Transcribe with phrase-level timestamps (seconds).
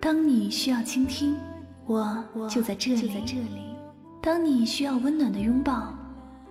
[0.00, 1.36] 当你需要倾听，
[1.86, 3.22] 我就在这里；
[4.20, 5.94] 当你需要温暖的拥抱，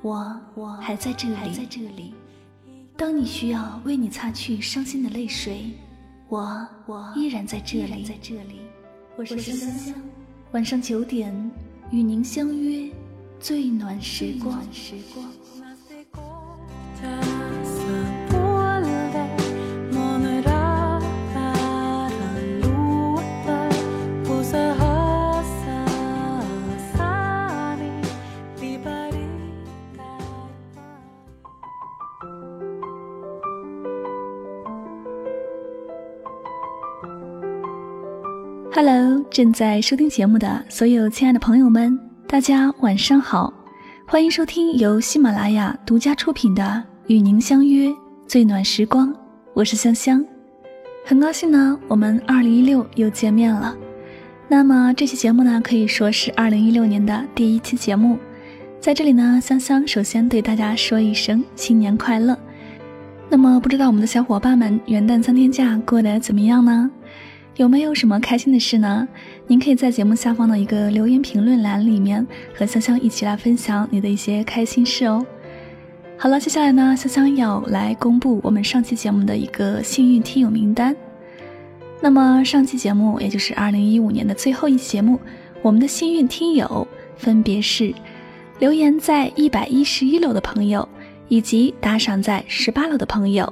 [0.02, 0.40] 我
[0.80, 2.14] 还在这里；
[2.96, 5.73] 当你需要为你擦去伤心的泪水，
[6.29, 6.65] 我
[7.13, 8.05] 依然在这里。
[9.18, 9.93] 我是香香，
[10.54, 11.52] 晚上九点
[11.91, 12.89] 与您相约，
[13.38, 14.61] 最暖时光。
[38.80, 43.52] Hello，正在收听节目的所有亲爱的朋友们，大家晚上好，
[44.05, 46.62] 欢迎收听由喜马拉雅独家出品的
[47.08, 47.91] 《与您相约
[48.27, 49.12] 最暖时光》，
[49.55, 50.23] 我是香香，
[51.03, 53.75] 很高兴呢，我们二零一六又见面了。
[54.48, 58.16] 那么这期节目呢，可以说是二零一六年的第一期节目，
[58.80, 62.38] 在这里呢，香香首先对大家说一声新年快乐。
[63.28, 66.92] 那么不知道我们的小伙伴们元旦三天假过得怎么样呢？
[67.58, 69.08] 有没有什么开心的事呢？
[69.47, 75.25] 您可以在节目下方的一个留言评论栏里面和香香一起来分享你的一些开心事哦。
[76.19, 80.95] 好了，接下来呢，香香要来公布我们上期节目的一个幸运听友名单。
[81.99, 85.19] 那么上期节目也就是二零一五年的最后一节目，
[85.64, 87.92] 我们的幸运听友分别是
[88.59, 90.88] 留言在一百一十一楼的朋友，
[91.27, 93.52] 以及打赏在十八楼的朋友。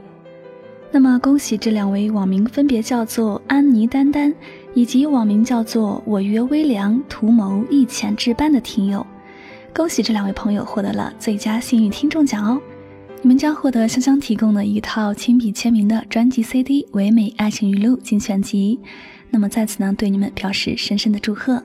[0.96, 4.34] 那么，恭喜这两位网名分别叫做安妮丹丹，
[4.74, 9.06] 以及网名叫做我约微凉图谋一浅置办的听友，
[9.74, 12.62] 恭喜这两位朋友获得了最佳幸运听众奖哦！
[13.22, 18.80] 你们将获得香香提供的一套亲笔签名的专辑 CD《唯美爱情语录精选集》。
[19.30, 21.62] 那么在此呢，对你们表示深深的祝贺。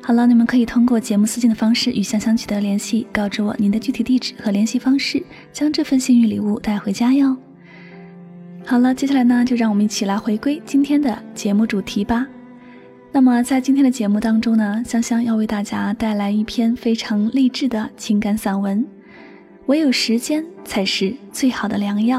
[0.00, 7.36] 好了，你们可以通过节目私信的方式与香香取得联系，告知我您的具体地址和联系方式，将这份幸运礼物带回家哟。
[8.68, 12.26] 好了，接下来呢，就让我们一起来回归今天的节目主题吧。
[13.12, 18.82] 那么，在今天的节目当中呢，香香要为大家带来一篇非常励志的情感散文，
[19.66, 22.18] 《唯有时间才是最好的良药》，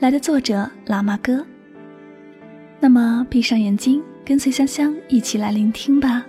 [0.00, 1.46] 来的作者喇嘛哥。
[2.80, 6.26] 那么，闭上眼睛，跟随香香一起来聆听吧。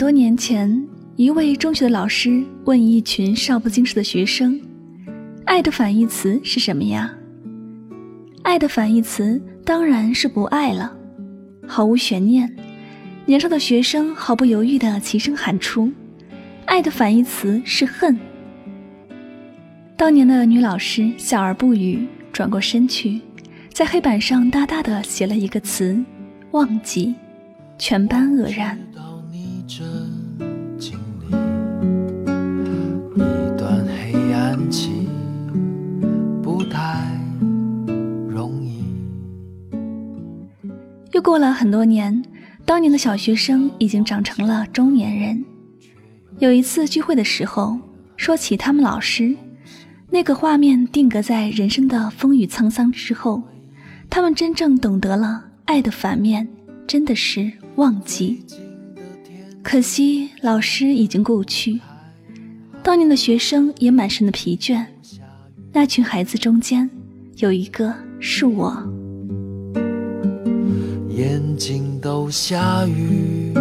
[0.00, 0.82] 多年前，
[1.16, 4.58] 一位中学的老师问一群少不经事的学生
[5.44, 7.14] ：“爱的反义词是什么呀
[8.42, 10.90] ？”“爱的反义词当然是不爱了。”
[11.68, 12.50] 毫无悬念，
[13.26, 15.92] 年少的学生毫不犹豫地齐声喊出
[16.64, 18.18] ：“爱的反义词是恨。”
[19.98, 23.20] 当年的女老师笑而不语，转过身去，
[23.70, 26.02] 在黑板上大大的写了一个词
[26.52, 27.14] ：“忘记。”
[27.76, 28.78] 全班愕然。
[41.30, 42.24] 过了很多年，
[42.64, 45.44] 当年的小学生已经长成了中年人。
[46.40, 47.78] 有一次聚会的时候，
[48.16, 49.36] 说起他们老师，
[50.10, 53.40] 那个画面定格在人生的风雨沧桑之后，
[54.10, 56.48] 他们真正懂得了爱的反面，
[56.84, 58.44] 真的是忘记。
[59.62, 61.78] 可惜老师已经故去，
[62.82, 64.84] 当年的学生也满身的疲倦。
[65.72, 66.90] 那群孩子中间，
[67.36, 68.89] 有一个是我。
[71.20, 73.52] 眼睛都下雨，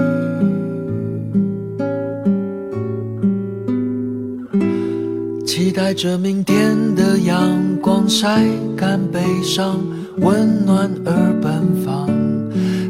[5.46, 8.46] 期待着明天的阳光晒
[8.78, 9.78] 干悲伤，
[10.20, 11.12] 温暖而
[11.42, 11.52] 奔
[11.86, 12.08] 放。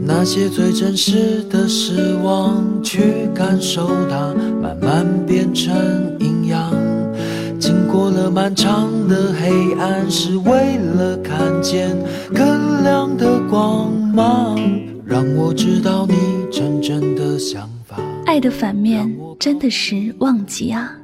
[0.05, 5.73] 那些最真实的失望，去感受它，慢慢变成
[6.19, 6.71] 营养。
[7.59, 9.49] 经过了漫长的黑
[9.79, 11.97] 暗，是为了看见
[12.35, 13.98] 更亮的光
[15.05, 16.15] 让我知道你
[16.51, 17.97] 真正的想法。
[18.25, 20.95] 爱的反面真的是忘记啊！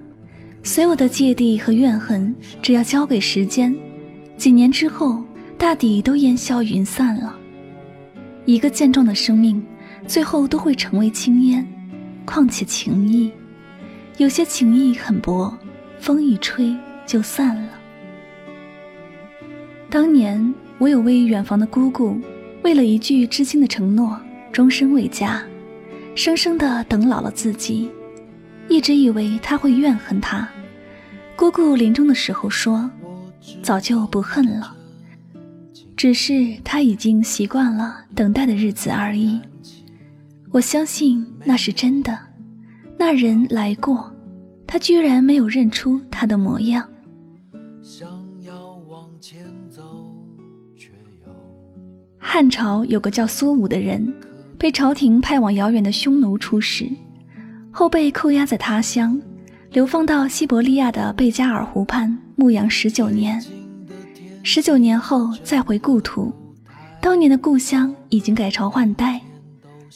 [0.64, 3.76] 所有的芥蒂和怨恨，只要交给时间，
[4.38, 5.24] 几年之后，
[5.58, 7.36] 大抵都烟消云散了。
[8.46, 9.64] 一个健壮的生命，
[10.08, 11.66] 最后都会成为青烟。
[12.26, 13.32] 况且情谊，
[14.18, 15.56] 有些情谊很薄，
[16.00, 16.76] 风一吹
[17.06, 17.70] 就散了。
[19.90, 22.20] 当年我有位远房的姑姑，
[22.66, 24.20] 为了一句知心的承诺，
[24.52, 25.40] 终身未嫁，
[26.16, 27.92] 生生的等老了自己。
[28.68, 30.50] 一直以为他会怨恨他。
[31.36, 32.90] 姑姑临终的时候说
[33.62, 34.76] ：“早就不恨了，
[35.96, 39.40] 只是他已经习惯了等待的日子而已。”
[40.50, 42.18] 我相信那是真的。
[42.98, 44.12] 那人来过，
[44.66, 46.84] 他居然没有认出他的模样。
[52.36, 54.14] 汉朝有个叫苏武的人，
[54.58, 56.86] 被朝廷派往遥远的匈奴出使，
[57.72, 59.18] 后被扣押在他乡，
[59.72, 63.42] 流放到西伯利亚的贝加尔湖畔牧羊十九年。
[64.44, 66.30] 十九年后再回故土，
[67.00, 69.22] 当年的故乡已经改朝换代，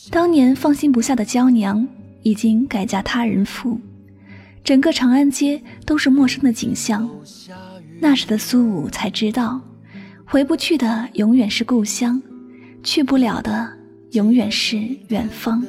[0.09, 1.85] 当年放心不下的娇娘
[2.23, 3.77] 已经改嫁他人妇，
[4.63, 7.09] 整个长安街都是陌生的景象。
[7.99, 9.59] 那时的苏武才知道，
[10.23, 12.21] 回不去的永远是故乡。
[12.83, 13.71] 去不了的，
[14.11, 14.77] 永远是
[15.09, 15.63] 远方。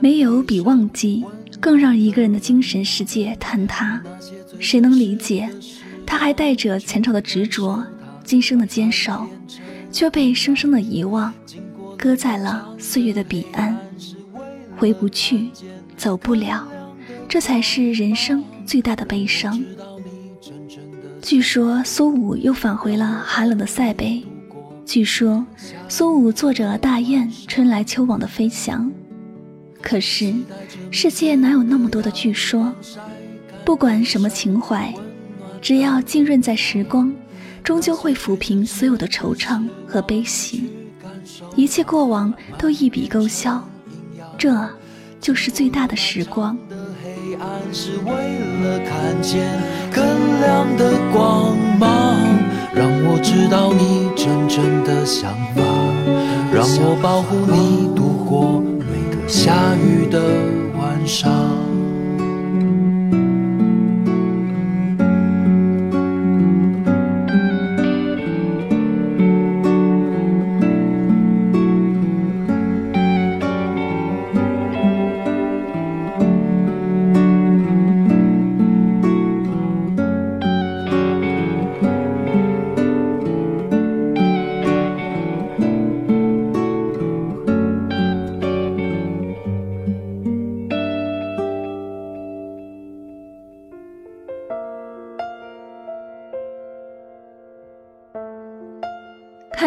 [0.00, 1.24] 没有比忘记
[1.60, 4.02] 更让一个人的精神世界坍塌。
[4.58, 5.48] 谁能理解，
[6.06, 7.84] 他还带着前朝的执着，
[8.24, 9.26] 今生的坚守，
[9.90, 11.32] 却被生生的遗忘，
[11.96, 13.76] 搁在了岁月的彼岸。
[14.76, 15.50] 回不去，
[15.96, 16.66] 走不了，
[17.28, 19.62] 这才是人生最大的悲伤。
[21.20, 24.22] 据说苏武又返回了寒冷的塞北。
[24.90, 25.46] 据说，
[25.88, 28.90] 苏武坐着大雁，春来秋往的飞翔。
[29.80, 30.34] 可是，
[30.90, 32.74] 世界哪有那么多的据说？
[33.64, 34.92] 不管什么情怀，
[35.62, 37.14] 只要浸润在时光，
[37.62, 40.68] 终究会抚平所有的惆怅和悲喜。
[41.54, 43.64] 一切过往都一笔勾销，
[44.36, 44.68] 这
[45.20, 46.58] 就是最大的时光。
[47.72, 49.46] 是为了看见
[49.92, 50.04] 更
[50.40, 51.69] 亮的光。
[53.22, 55.62] 知道你真正的想法，
[56.52, 58.84] 让我保护你度过每
[59.14, 60.20] 个下雨的
[60.78, 61.69] 晚上。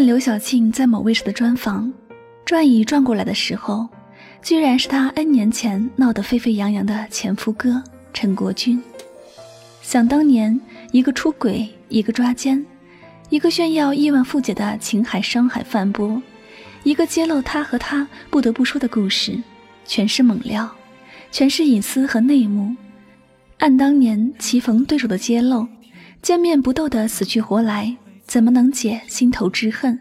[0.03, 1.91] 刘晓庆在某卫视的专访，
[2.44, 3.88] 转椅转过来的时候，
[4.41, 7.81] 居然是他 N 年前闹得沸沸扬扬的前夫哥
[8.13, 8.83] 陈国军。
[9.81, 10.59] 想当年，
[10.91, 12.63] 一个出轨，一个抓奸，
[13.29, 16.21] 一个炫耀亿万富姐的情海伤海范波，
[16.83, 19.41] 一个揭露他和他不得不说的故事，
[19.85, 20.69] 全是猛料，
[21.31, 22.75] 全是隐私和内幕。
[23.59, 25.65] 按当年棋逢对手的揭露，
[26.21, 27.95] 见面不斗的死去活来。
[28.33, 30.00] 怎么能解心头之恨？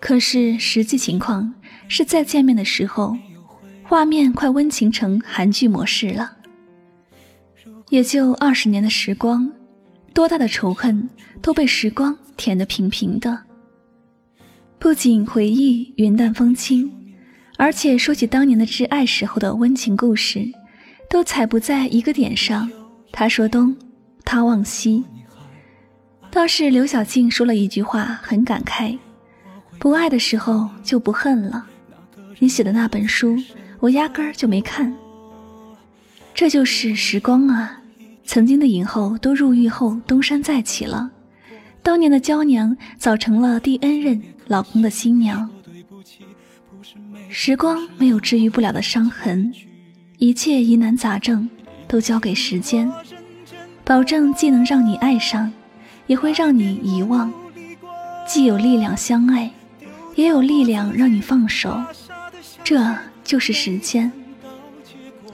[0.00, 1.54] 可是实际情况
[1.86, 3.16] 是再见面的时候，
[3.84, 6.38] 画面快温情成韩剧模式了。
[7.90, 9.48] 也就二十年的时光，
[10.12, 11.08] 多大的仇恨
[11.40, 13.44] 都被时光填得平平的。
[14.80, 16.92] 不仅回忆云淡风轻，
[17.58, 20.44] 而且说起当年的挚爱时候的温情故事，
[21.08, 22.68] 都踩不在一个点上。
[23.12, 23.76] 他说东，
[24.24, 25.04] 他望西。
[26.30, 28.96] 倒是刘晓庆说了一句话，很感慨
[29.78, 31.66] ：“不爱的时候就不恨了。
[32.38, 33.36] 你写的那本书，
[33.80, 34.94] 我压根儿就没看。
[36.34, 37.82] 这就是时光啊！
[38.24, 41.10] 曾经的影后都入狱后东山再起了，
[41.82, 45.50] 当年的娇娘早成了第 N 任老公的新娘。
[47.28, 49.52] 时光没有治愈不了的伤痕，
[50.18, 51.48] 一切疑难杂症
[51.88, 52.92] 都交给时间，
[53.82, 55.50] 保证既能让你爱上。”
[56.08, 57.32] 也会让你遗忘，
[58.26, 59.48] 既有力量相爱，
[60.16, 61.80] 也有力量让你放手，
[62.64, 62.82] 这
[63.22, 64.10] 就是时间。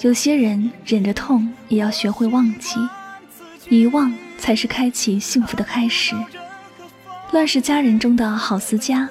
[0.02, 2.78] 有些人忍着痛也要学会忘记，
[3.71, 6.14] 遗忘才是开启幸福的开始。
[7.33, 9.09] 《乱世佳人》中的郝思嘉，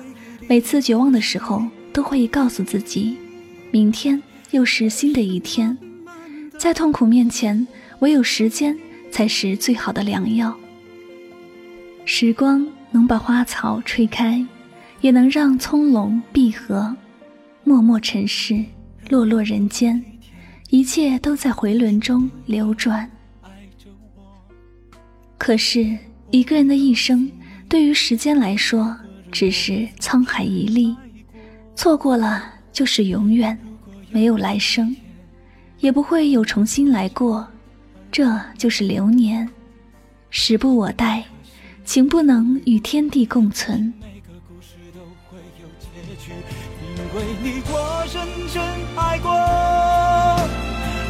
[0.47, 3.17] 每次绝望的时候都会告诉自己，
[3.71, 5.75] 明天又是新的一天。
[6.59, 7.65] 在痛苦面前，
[7.99, 8.77] 唯有时间
[9.11, 10.55] 才是最好的良药。
[12.05, 14.45] 时光能把花草吹开，
[15.01, 16.95] 也能让葱茏闭合。
[17.63, 18.63] 默默尘世，
[19.09, 20.03] 落落人间，
[20.69, 23.09] 一切都在回轮中流转。
[25.37, 25.97] 可是，
[26.29, 27.29] 一个人的一生
[27.69, 28.95] 对于时间来说，
[29.31, 30.95] 只是沧海一粟，
[31.73, 32.43] 错过了
[32.73, 33.57] 就是永远，
[34.11, 34.93] 没有来生，
[35.79, 37.47] 也不会有重新来过，
[38.11, 39.49] 这就是流年。
[40.29, 41.23] 时不我待，
[41.85, 43.93] 情不能与天地共存。
[46.95, 48.63] 因为你，我认真
[48.95, 49.29] 爱过，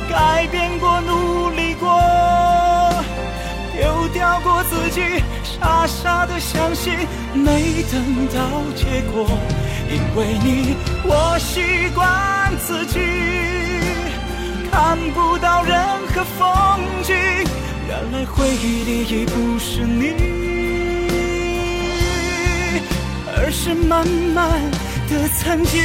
[0.09, 1.87] 改变过，努力过，
[3.75, 5.01] 丢掉过自己，
[5.43, 6.93] 傻傻的相信，
[7.33, 9.27] 没等到结果。
[9.89, 10.75] 因为你，
[11.05, 12.99] 我习惯自己
[14.71, 15.77] 看不到任
[16.07, 17.15] 何风景，
[17.87, 20.42] 原来回忆里已不是你，
[23.53, 24.49] 是慢慢。
[25.09, 25.79] 的曾经，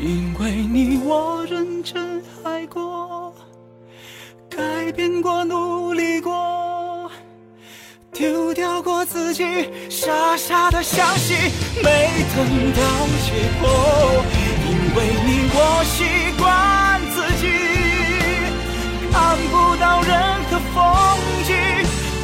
[0.00, 3.34] 因为你，我认真爱过，
[4.48, 7.10] 改变过，努力过，
[8.12, 9.44] 丢掉过自己，
[10.06, 11.36] 傻傻的相信，
[11.82, 12.80] 没等到
[13.26, 13.28] 结
[13.60, 14.24] 果。
[14.64, 15.96] 因为你，我习
[16.38, 16.46] 惯
[17.10, 17.44] 自己
[19.10, 20.14] 看不到任
[20.48, 20.78] 何风
[21.42, 21.50] 景。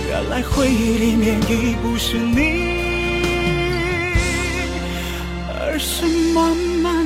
[0.09, 2.41] 原来回忆里面已不是你，
[5.49, 7.02] 而是慢慢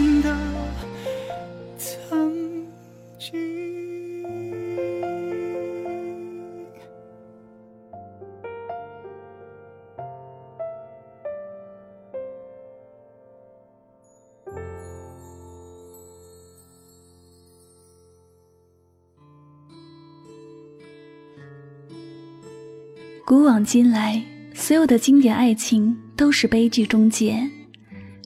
[23.26, 24.22] 古往今来，
[24.54, 27.44] 所有的经典爱情都是悲剧终结，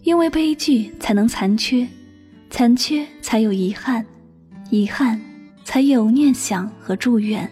[0.03, 1.89] 因为悲剧才能残缺，
[2.51, 4.05] 残缺才有遗憾，
[4.69, 5.19] 遗憾
[5.65, 7.51] 才有念想和祝愿。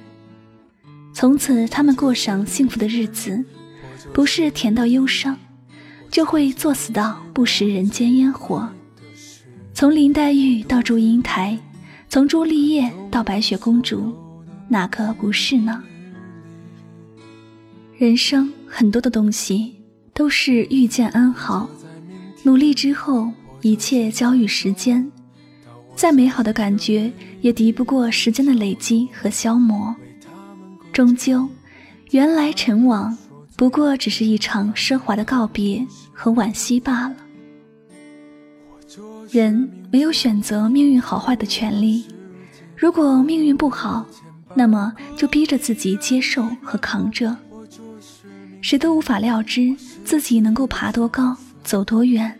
[1.14, 3.42] 从此，他们过上幸福的日子，
[4.12, 5.34] 不是甜到忧伤，
[6.10, 8.68] 就会作死到不食人间烟火。
[9.72, 11.58] 从林黛玉到祝英台，
[12.10, 14.14] 从朱丽叶到白雪公主，
[14.68, 15.82] 哪个不是呢？
[17.98, 19.74] 人生很多的东西
[20.14, 21.68] 都是遇见安好，
[22.44, 23.28] 努力之后
[23.60, 25.10] 一切交予时间。
[25.96, 29.92] 再美好的感觉也敌不过时间的累积和消磨。
[30.92, 31.48] 终究，
[32.12, 33.18] 缘来尘往，
[33.56, 37.16] 不过只是一场奢华的告别和惋惜罢了。
[39.28, 42.06] 人没有选择命运好坏的权利，
[42.76, 44.06] 如果命运不好，
[44.54, 47.36] 那么就逼着自己接受和扛着。
[48.60, 49.74] 谁都无法料知
[50.04, 52.38] 自己能够爬多高、走多远，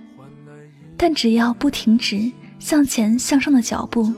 [0.97, 4.13] 但只要不停止向前向上的脚步，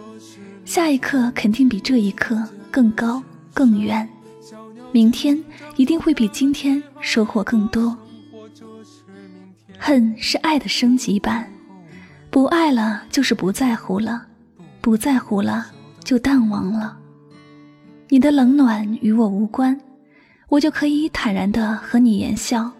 [0.64, 4.09] 下一刻肯定比这一刻更高更远。
[4.92, 5.40] 明天
[5.76, 7.97] 一定会比今天收获更多。
[9.78, 11.49] 恨是爱的升级版，
[12.30, 14.26] 不爱了就是不在乎了，
[14.80, 15.66] 不在乎了
[16.02, 16.97] 就淡忘了。
[18.09, 19.78] 你的冷暖与我无关。
[20.50, 22.71] 我就可以坦然的和你言笑。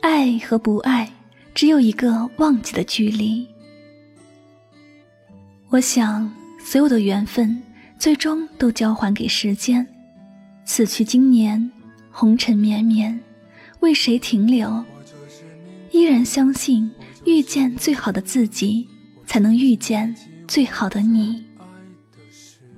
[0.00, 1.08] 爱和不爱，
[1.54, 3.46] 只有一个忘记的距离。
[5.68, 7.62] 我想，所有的缘分，
[7.96, 9.86] 最终都交还给时间。
[10.64, 11.70] 此去经年，
[12.10, 13.18] 红尘绵绵，
[13.78, 14.84] 为谁停留？
[15.92, 16.90] 依然相信，
[17.24, 18.88] 遇见最好的自己，
[19.26, 20.12] 才能遇见
[20.48, 21.44] 最好的你。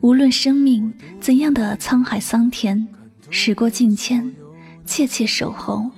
[0.03, 2.87] 无论生命怎样的沧海桑田。
[3.37, 4.33] 时过境迁，
[4.87, 5.91] 切切守候，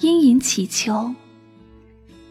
[0.00, 1.14] 殷殷祈求，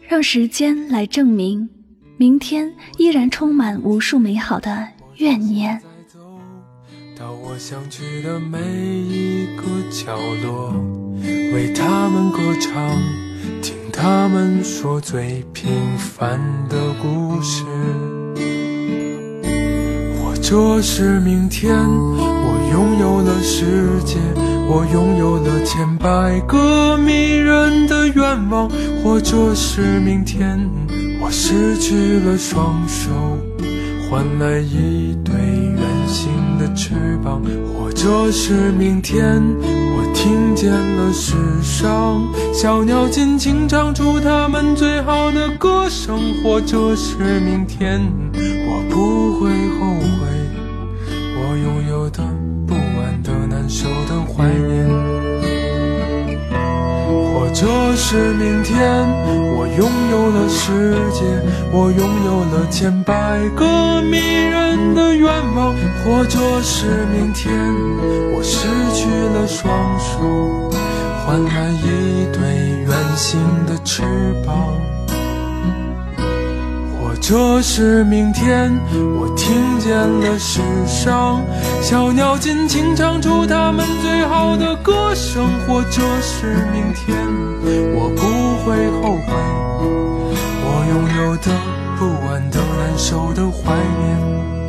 [0.08, 1.68] 让时间来证明，
[2.16, 4.88] 明天依然充满无数美好的
[5.18, 5.80] 怨念。
[7.16, 10.74] 到我想去的每一个角落，
[11.22, 12.90] 为他们歌唱，
[13.62, 17.64] 听他们说最平凡的故事。
[20.18, 21.72] 或者是明天。
[22.80, 24.16] 拥有了世界，
[24.66, 28.70] 我拥有了千百个迷人的愿望，
[29.04, 30.58] 或者是明天
[31.20, 33.10] 我失去了双手，
[34.08, 37.42] 换来一对圆形的翅膀，
[37.74, 39.42] 或者是明天。
[39.62, 48.00] 我听见了世上小鸟尽情唱出它们最好的歌声，或者是明天。
[48.32, 50.30] 我不会后悔
[51.42, 52.09] 我拥有
[54.40, 54.88] 怀念，
[57.08, 57.50] 或。
[57.52, 57.66] 者
[57.96, 58.78] 是明天，
[59.54, 61.20] 我拥有了世界，
[61.72, 63.12] 我拥有了千百
[63.56, 67.52] 个迷人的愿望；或者是明天，
[68.32, 70.70] 我失去了双手，
[71.26, 72.40] 换来一对
[72.86, 74.04] 圆形的翅
[74.46, 74.89] 膀。
[77.30, 78.76] 这是明天，
[79.16, 81.40] 我听见了世上
[81.80, 85.46] 小鸟尽情唱出它们最好的歌声。
[85.64, 87.16] 或者是明天，
[87.94, 88.22] 我不
[88.64, 89.32] 会后悔
[90.64, 91.52] 我拥有的
[92.00, 94.59] 不安的难受的怀念。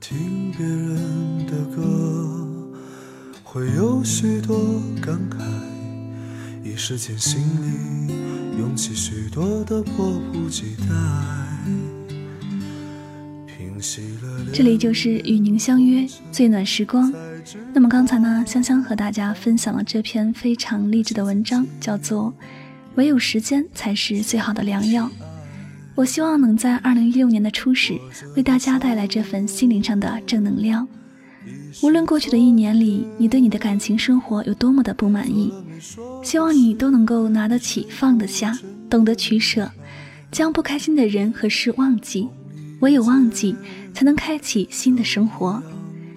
[0.00, 2.46] 听别人的歌，
[3.42, 5.38] 会有许多感慨，
[6.62, 8.12] 一时间心里
[8.58, 10.86] 涌起许多的迫不及待。
[13.46, 17.12] 平息了这里就是与您相约最暖时光。
[17.72, 22.32] 那么刚才呢，香香和大家分享了这篇非常励志的文章，叫做
[22.96, 25.04] 《唯有时间才是最好的良药》。
[25.96, 27.98] 我希望能在二零一六年的初始，
[28.36, 30.86] 为大家带来这份心灵上的正能量。
[31.82, 35.50] 无论过去的一年里，你对你的感情生活有多么的不满意，
[36.22, 38.58] 希望你都能够拿得起放得下，
[38.90, 39.70] 懂得取舍，
[40.30, 42.28] 将不开心的人和事忘记。
[42.80, 43.56] 唯有忘记，
[43.94, 45.62] 才能开启新的生活，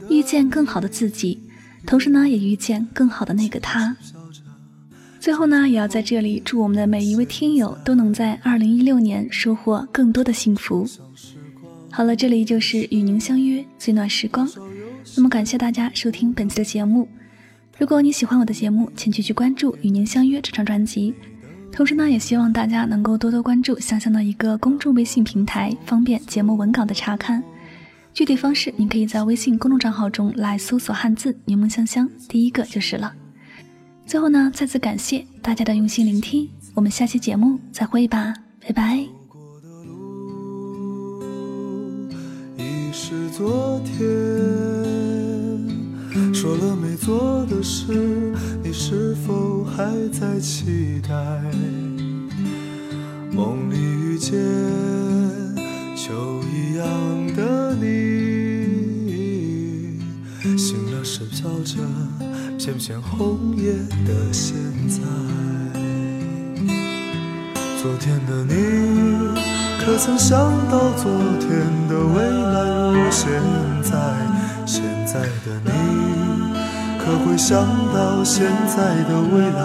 [0.10, 1.40] 遇见更好的自己，
[1.86, 3.96] 同时呢，也遇见更好的那个他。
[5.20, 10.88] 最后呢，也要在这里祝我们的每一位听友都能在二零一六年收获更多的幸福。
[11.92, 14.50] 好了，这里就是与您相约最暖时光。
[15.18, 17.08] 那么感谢大家收听本期的节目。
[17.78, 21.14] 如果你喜欢我的节目，请继续关注《与您相约》这张专辑。
[21.72, 27.44] 同时呢，也希望大家能够多多关注香香的一个公众微信平台，方便节目文稿的查看。
[28.14, 33.14] 具体方式，您可以在微信公众账号中来搜索汉字“柠檬香香”，第一个就是了。
[34.10, 38.98] 最后呢，再次感谢大家的用心聆听，我们下期节目再会吧，拜拜。
[42.58, 44.00] 已是昨天，
[46.34, 51.14] 说了没做的事，你是否还在期待？
[53.32, 54.34] 梦里遇见
[55.96, 56.88] 秋一样
[57.36, 57.99] 的你，
[62.80, 63.74] 像红叶
[64.08, 64.56] 的现
[64.88, 65.02] 在，
[67.82, 68.56] 昨天的你，
[69.84, 70.40] 可曾想
[70.72, 71.12] 到昨
[71.42, 71.50] 天
[71.90, 72.64] 的未来
[72.94, 73.30] 如现
[73.84, 73.92] 在？
[74.66, 75.70] 现在的你，
[77.00, 79.60] 可会想到现在的未来？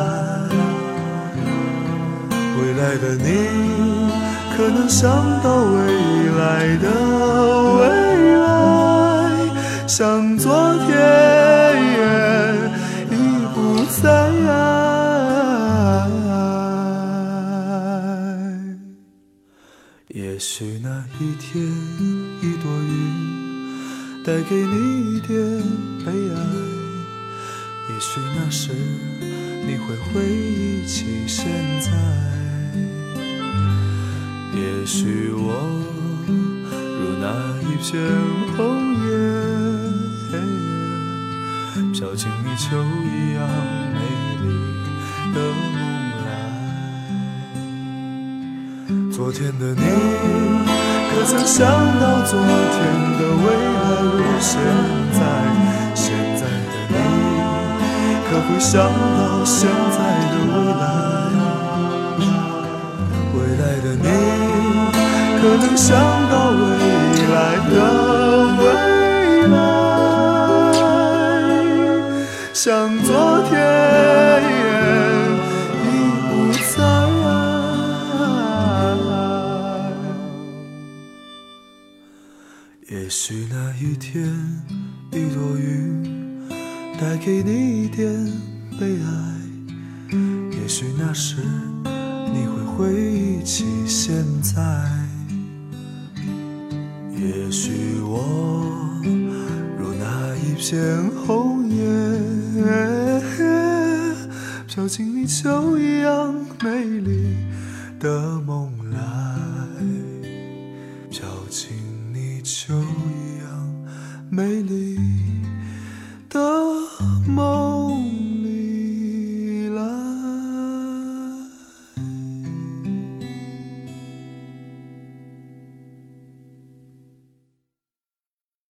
[2.58, 4.10] 未来的你，
[4.56, 5.08] 可能想
[5.40, 5.78] 到未
[6.36, 6.90] 来的
[7.78, 7.82] 未
[8.40, 8.44] 来？
[9.86, 10.63] 像昨
[20.34, 21.64] 也许那一天
[22.42, 25.38] 一朵云带给你一点
[26.04, 26.36] 悲哀，
[27.88, 28.72] 也许那时
[29.64, 31.46] 你会回忆起现
[31.80, 31.92] 在，
[34.58, 35.46] 也许我
[36.98, 37.24] 如那
[37.62, 37.92] 一片
[38.56, 39.06] 红叶，
[41.92, 43.40] 飘进你秋一样
[43.94, 44.00] 美
[44.42, 44.44] 丽。
[45.32, 45.83] 的梦，
[49.34, 49.82] 天的你，
[51.10, 52.78] 可曾想到昨天
[53.18, 54.62] 的未来如现
[55.12, 55.18] 在？
[55.92, 56.94] 现在的你，
[58.30, 59.98] 可会想到现在
[60.30, 60.82] 的未来？
[63.34, 64.06] 未来的你，
[65.42, 65.90] 可能想
[66.30, 66.62] 到未
[87.24, 88.06] 给你一点
[88.78, 89.08] 悲哀。
[90.60, 91.36] 也许那时，
[91.86, 94.60] 你会回忆起现在。
[97.16, 98.62] 也许我
[99.78, 101.82] 如那一片红叶，
[104.66, 107.36] 飘进你秋一样美丽
[107.98, 108.73] 的梦。